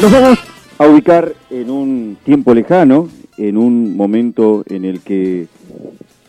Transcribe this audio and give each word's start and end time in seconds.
Nos 0.00 0.10
vamos 0.10 0.38
a 0.78 0.86
ubicar 0.86 1.34
en 1.50 1.68
un 1.68 2.16
tiempo 2.24 2.54
lejano, 2.54 3.10
en 3.36 3.58
un 3.58 3.98
momento 3.98 4.64
en 4.66 4.86
el 4.86 5.00
que 5.00 5.46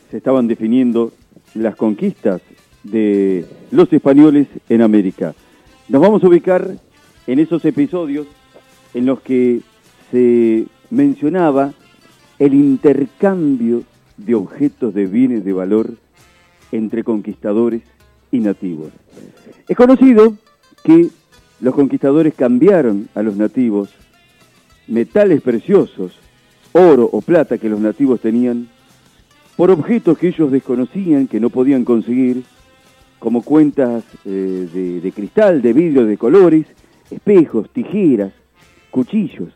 se 0.09 0.17
estaban 0.17 0.49
definiendo 0.49 1.13
las 1.53 1.77
conquistas 1.77 2.41
de 2.83 3.45
los 3.71 3.91
españoles 3.93 4.49
en 4.67 4.81
América. 4.81 5.33
Nos 5.87 6.01
vamos 6.01 6.21
a 6.21 6.27
ubicar 6.27 6.69
en 7.27 7.39
esos 7.39 7.63
episodios 7.63 8.27
en 8.93 9.05
los 9.05 9.21
que 9.21 9.61
se 10.11 10.65
mencionaba 10.89 11.71
el 12.39 12.53
intercambio 12.53 13.83
de 14.17 14.35
objetos 14.35 14.93
de 14.93 15.05
bienes 15.05 15.45
de 15.45 15.53
valor 15.53 15.93
entre 16.73 17.05
conquistadores 17.05 17.83
y 18.31 18.39
nativos. 18.39 18.89
Es 19.69 19.77
conocido 19.77 20.35
que 20.83 21.07
los 21.61 21.75
conquistadores 21.75 22.33
cambiaron 22.33 23.07
a 23.13 23.21
los 23.21 23.37
nativos 23.37 23.89
metales 24.87 25.41
preciosos, 25.41 26.17
oro 26.73 27.07
o 27.11 27.21
plata 27.21 27.59
que 27.59 27.69
los 27.69 27.79
nativos 27.79 28.19
tenían, 28.19 28.67
por 29.55 29.69
objetos 29.69 30.17
que 30.17 30.29
ellos 30.29 30.51
desconocían, 30.51 31.27
que 31.27 31.39
no 31.39 31.49
podían 31.49 31.85
conseguir, 31.85 32.43
como 33.19 33.43
cuentas 33.43 34.03
eh, 34.25 34.67
de, 34.73 35.01
de 35.01 35.11
cristal, 35.11 35.61
de 35.61 35.73
vidrio, 35.73 36.05
de 36.05 36.17
colores, 36.17 36.65
espejos, 37.11 37.69
tijeras, 37.69 38.33
cuchillos. 38.89 39.49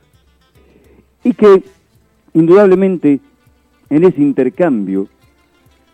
Y 1.24 1.34
que, 1.34 1.64
indudablemente, 2.36 3.20
en 3.90 4.04
ese 4.04 4.22
intercambio, 4.22 5.08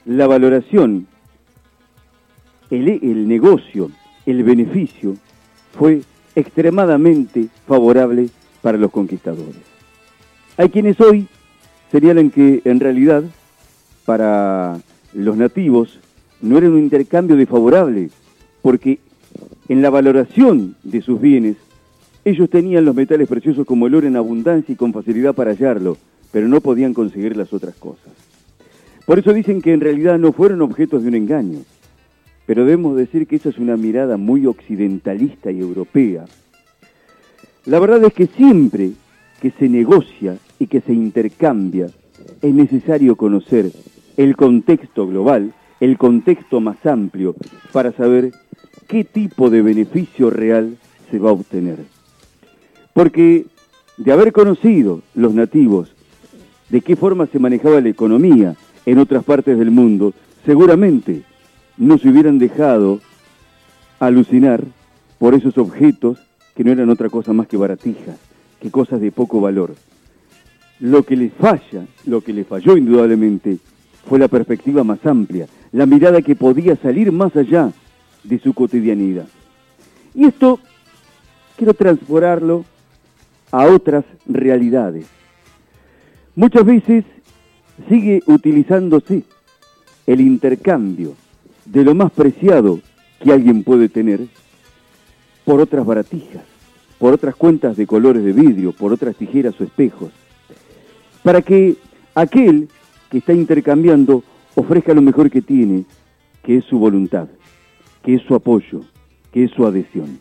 la 0.05 0.28
valoración, 0.28 1.08
el, 2.70 2.89
el 2.89 3.28
negocio, 3.30 3.89
el 4.25 4.44
beneficio, 4.44 5.16
fue 5.77 6.02
extremadamente 6.35 7.48
favorable 7.67 8.30
para 8.61 8.77
los 8.77 8.91
conquistadores. 8.91 9.61
Hay 10.58 10.69
quienes 10.69 11.00
hoy 11.02 11.28
señalan 11.91 12.30
que 12.30 12.61
en 12.66 12.80
realidad 12.80 13.23
para 14.05 14.80
los 15.13 15.38
nativos 15.38 16.00
no 16.41 16.58
era 16.58 16.69
un 16.69 16.78
intercambio 16.78 17.36
desfavorable, 17.36 18.09
porque 18.61 19.00
en 19.69 19.81
la 19.81 19.89
valoración 19.89 20.75
de 20.83 21.02
sus 21.02 21.19
bienes 21.19 21.58
ellos 22.23 22.50
tenían 22.50 22.85
los 22.85 22.95
metales 22.95 23.28
preciosos 23.28 23.66
como 23.66 23.88
el 23.88 23.95
oro 23.95 24.08
en 24.08 24.16
abundancia 24.16 24.73
y 24.73 24.75
con 24.75 24.94
facilidad 24.94 25.33
para 25.33 25.52
hallarlo, 25.52 25.97
pero 26.31 26.47
no 26.47 26.61
podían 26.61 26.94
conseguir 26.94 27.35
las 27.35 27.52
otras 27.53 27.75
cosas. 27.75 28.11
Por 29.06 29.19
eso 29.19 29.33
dicen 29.33 29.61
que 29.61 29.73
en 29.73 29.81
realidad 29.81 30.19
no 30.19 30.31
fueron 30.31 30.61
objetos 30.61 31.02
de 31.02 31.09
un 31.09 31.16
engaño, 31.16 31.59
pero 32.45 32.66
debemos 32.66 32.95
decir 32.95 33.28
que 33.28 33.36
esa 33.38 33.50
es 33.50 33.58
una 33.58 33.78
mirada 33.78 34.17
muy 34.17 34.45
occidentalista 34.45 35.52
y 35.52 35.59
europea. 35.59 36.25
La 37.66 37.80
verdad 37.80 38.03
es 38.03 38.14
que 38.14 38.28
siempre 38.28 38.92
que 39.42 39.52
se 39.52 39.70
negocia 39.70 40.38
y 40.59 40.67
que 40.67 40.81
se 40.81 40.94
intercambia, 40.94 41.88
es 42.42 42.53
necesario 42.53 43.16
conocer 43.16 43.72
el 44.17 44.36
contexto 44.36 45.08
global, 45.08 45.53
el 45.80 45.97
contexto 45.97 46.59
más 46.59 46.86
amplio, 46.86 47.36
para 47.72 47.92
saber 47.92 48.31
qué 48.88 49.03
tipo 49.03 49.50
de 49.50 49.62
beneficio 49.62 50.30
real 50.30 50.78
se 51.09 51.19
va 51.19 51.30
a 51.30 51.34
obtener. 51.34 51.78
Porque 52.94 53.45
de 53.97 54.12
haber 54.12 54.31
conocido 54.31 55.02
los 55.16 55.34
nativos 55.34 55.94
de 56.69 56.81
qué 56.81 56.95
forma 56.95 57.28
se 57.28 57.39
manejaba 57.39 57.81
la 57.81 57.89
economía 57.89 58.56
en 58.86 58.97
otras 58.97 59.23
partes 59.23 59.58
del 59.58 59.72
mundo, 59.72 60.14
seguramente 60.45 61.23
no 61.82 61.98
se 61.98 62.10
hubieran 62.10 62.38
dejado 62.38 63.00
alucinar 64.00 64.64
por 65.18 65.34
esos 65.34 65.58
objetos 65.58 66.20
que 66.56 66.64
no 66.64 66.72
eran 66.72 66.92
otra 66.92 67.10
cosa 67.10 67.34
más 67.34 67.48
que 67.48 67.58
baratijas, 67.58 68.18
que 68.60 68.70
cosas 68.70 69.02
de 69.02 69.12
poco 69.12 69.42
valor. 69.42 69.74
Lo 70.80 71.02
que 71.02 71.16
les 71.16 71.34
falla, 71.34 71.88
lo 72.06 72.22
que 72.22 72.34
les 72.34 72.46
falló 72.46 72.78
indudablemente, 72.78 73.58
fue 74.08 74.20
la 74.20 74.28
perspectiva 74.28 74.84
más 74.84 75.03
amplia, 75.08 75.47
la 75.72 75.88
mirada 75.88 76.22
que 76.22 76.36
podía 76.36 76.75
salir 76.75 77.12
más 77.12 77.36
allá 77.36 77.72
de 78.24 78.38
su 78.38 78.53
cotidianidad. 78.53 79.25
Y 80.14 80.25
esto 80.25 80.59
quiero 81.58 81.74
transportarlo 81.74 82.64
a 83.52 83.66
otras 83.66 84.06
realidades. 84.28 85.08
Muchas 86.36 86.64
veces 86.64 87.06
sigue 87.90 88.22
utilizándose 88.28 89.24
el 90.06 90.22
intercambio 90.22 91.16
de 91.66 91.83
lo 91.83 91.95
más 91.95 92.11
preciado 92.11 92.79
que 93.19 93.31
alguien 93.31 93.63
puede 93.63 93.89
tener 93.89 94.22
por 95.45 95.59
otras 95.59 95.85
baratijas, 95.85 96.44
por 96.97 97.13
otras 97.13 97.35
cuentas 97.35 97.77
de 97.77 97.88
colores 97.88 98.23
de 98.23 98.33
vidrio, 98.33 98.72
por 98.73 98.94
otras 98.94 99.16
tijeras 99.16 99.59
o 99.59 99.63
espejos, 99.63 100.11
para 101.23 101.41
que 101.41 101.75
aquel 102.16 102.69
que 103.09 103.19
está 103.19 103.33
intercambiando 103.33 104.23
ofrezca 104.55 104.94
lo 104.94 105.01
mejor 105.01 105.29
que 105.29 105.41
tiene, 105.41 105.85
que 106.44 106.57
es 106.57 106.66
su 106.66 106.79
voluntad, 106.79 107.27
que 108.03 108.16
es 108.16 108.22
su 108.23 108.35
apoyo, 108.35 108.81
que 109.31 109.43
es 109.45 109.51
su 109.51 109.66
adhesión. 109.66 110.19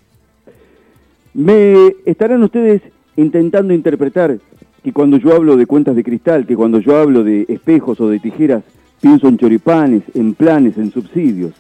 Me 1.32 1.94
estarán 2.04 2.42
ustedes 2.42 2.82
intentando 3.16 3.72
interpretar 3.72 4.38
que 4.82 4.92
cuando 4.92 5.18
yo 5.18 5.34
hablo 5.34 5.56
de 5.56 5.66
cuentas 5.66 5.94
de 5.94 6.04
cristal, 6.04 6.46
que 6.46 6.56
cuando 6.56 6.80
yo 6.80 6.96
hablo 6.96 7.22
de 7.22 7.44
espejos 7.48 8.00
o 8.00 8.08
de 8.08 8.18
tijeras, 8.18 8.64
pienso 9.00 9.28
en 9.28 9.38
choripanes, 9.38 10.02
en 10.14 10.34
planes, 10.34 10.76
en 10.76 10.92
subsidios. 10.92 11.54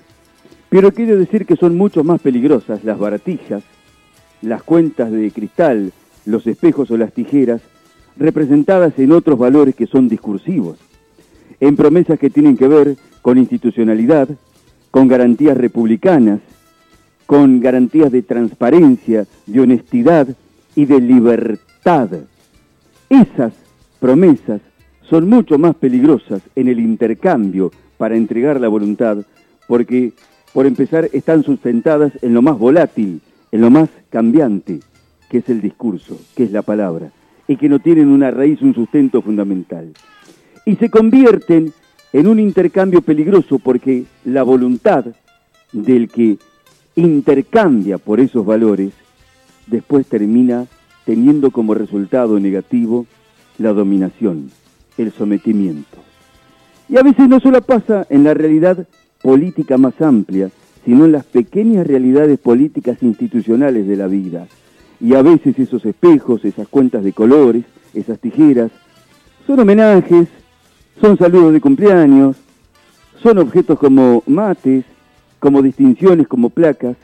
Pero 0.68 0.92
quiero 0.92 1.16
decir 1.16 1.46
que 1.46 1.56
son 1.56 1.76
mucho 1.76 2.04
más 2.04 2.20
peligrosas 2.20 2.84
las 2.84 2.98
baratijas, 2.98 3.62
las 4.42 4.62
cuentas 4.62 5.10
de 5.10 5.30
cristal, 5.30 5.92
los 6.24 6.46
espejos 6.46 6.90
o 6.90 6.96
las 6.96 7.12
tijeras, 7.12 7.60
representadas 8.16 8.98
en 8.98 9.12
otros 9.12 9.38
valores 9.38 9.74
que 9.74 9.86
son 9.86 10.08
discursivos, 10.08 10.78
en 11.58 11.76
promesas 11.76 12.18
que 12.18 12.30
tienen 12.30 12.56
que 12.56 12.68
ver 12.68 12.96
con 13.22 13.38
institucionalidad, 13.38 14.28
con 14.90 15.08
garantías 15.08 15.56
republicanas, 15.56 16.40
con 17.26 17.60
garantías 17.60 18.10
de 18.10 18.22
transparencia, 18.22 19.26
de 19.46 19.60
honestidad 19.60 20.28
y 20.74 20.84
de 20.84 21.00
libertad. 21.00 22.08
Esas 23.08 23.52
promesas 24.00 24.60
son 25.10 25.28
mucho 25.28 25.58
más 25.58 25.74
peligrosas 25.74 26.40
en 26.54 26.68
el 26.68 26.78
intercambio 26.78 27.72
para 27.98 28.16
entregar 28.16 28.60
la 28.60 28.68
voluntad, 28.68 29.18
porque, 29.66 30.12
por 30.54 30.66
empezar, 30.66 31.10
están 31.12 31.42
sustentadas 31.42 32.12
en 32.22 32.32
lo 32.32 32.42
más 32.42 32.56
volátil, 32.56 33.20
en 33.50 33.60
lo 33.60 33.70
más 33.70 33.90
cambiante, 34.08 34.78
que 35.28 35.38
es 35.38 35.48
el 35.48 35.60
discurso, 35.60 36.18
que 36.36 36.44
es 36.44 36.52
la 36.52 36.62
palabra, 36.62 37.10
y 37.48 37.56
que 37.56 37.68
no 37.68 37.80
tienen 37.80 38.08
una 38.08 38.30
raíz, 38.30 38.62
un 38.62 38.72
sustento 38.72 39.20
fundamental. 39.20 39.92
Y 40.64 40.76
se 40.76 40.88
convierten 40.88 41.72
en 42.12 42.26
un 42.28 42.38
intercambio 42.38 43.02
peligroso 43.02 43.58
porque 43.58 44.04
la 44.24 44.44
voluntad 44.44 45.06
del 45.72 46.08
que 46.08 46.38
intercambia 46.94 47.98
por 47.98 48.20
esos 48.20 48.46
valores 48.46 48.92
después 49.66 50.06
termina 50.06 50.66
teniendo 51.04 51.50
como 51.50 51.74
resultado 51.74 52.38
negativo 52.38 53.06
la 53.58 53.72
dominación, 53.72 54.50
el 55.00 55.12
sometimiento. 55.12 55.98
Y 56.88 56.98
a 56.98 57.02
veces 57.02 57.28
no 57.28 57.40
solo 57.40 57.62
pasa 57.62 58.06
en 58.10 58.24
la 58.24 58.34
realidad 58.34 58.86
política 59.22 59.78
más 59.78 60.00
amplia, 60.00 60.50
sino 60.84 61.04
en 61.04 61.12
las 61.12 61.24
pequeñas 61.24 61.86
realidades 61.86 62.38
políticas 62.38 63.02
institucionales 63.02 63.86
de 63.86 63.96
la 63.96 64.06
vida. 64.06 64.46
Y 65.00 65.14
a 65.14 65.22
veces 65.22 65.58
esos 65.58 65.84
espejos, 65.84 66.44
esas 66.44 66.68
cuentas 66.68 67.04
de 67.04 67.12
colores, 67.12 67.64
esas 67.94 68.18
tijeras, 68.18 68.70
son 69.46 69.60
homenajes, 69.60 70.28
son 71.00 71.16
saludos 71.16 71.52
de 71.52 71.60
cumpleaños, 71.60 72.36
son 73.22 73.38
objetos 73.38 73.78
como 73.78 74.22
mates, 74.26 74.84
como 75.38 75.62
distinciones, 75.62 76.28
como 76.28 76.50
placas, 76.50 76.96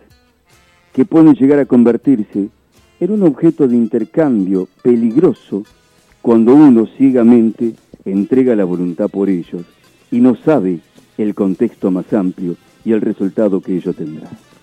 que 0.93 1.05
pueden 1.05 1.35
llegar 1.35 1.59
a 1.59 1.67
convertirse 1.67 2.49
en 3.01 3.11
un 3.11 3.23
objeto 3.23 3.69
de 3.69 3.77
intercambio 3.77 4.69
peligroso 4.83 5.65
cuando 6.23 6.55
uno 6.55 6.87
ciegamente 6.97 7.75
entrega 8.07 8.57
la 8.57 8.65
voluntad 8.65 9.09
por 9.09 9.29
ellos 9.29 9.63
y 10.11 10.21
no 10.21 10.37
sabe 10.37 10.81
el 11.19 11.35
contexto 11.35 11.91
más 11.91 12.13
amplio 12.13 12.57
y 12.85 12.93
el 12.93 13.01
resultado 13.01 13.61
que 13.61 13.77
ello 13.77 13.93
tendrá. 13.93 14.31